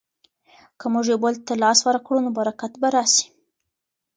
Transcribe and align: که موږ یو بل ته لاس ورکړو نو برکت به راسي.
که 0.79 0.85
موږ 0.93 1.05
یو 1.11 1.19
بل 1.23 1.33
ته 1.45 1.53
لاس 1.63 1.79
ورکړو 1.83 2.19
نو 2.25 2.29
برکت 2.39 2.73
به 2.81 2.87
راسي. 2.95 3.25